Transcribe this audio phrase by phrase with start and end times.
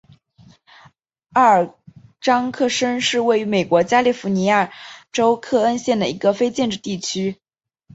[1.33, 1.75] 奥尔
[2.19, 4.73] 章克申是位于美国加利福尼亚
[5.11, 7.39] 州克恩县的一个非建制地区。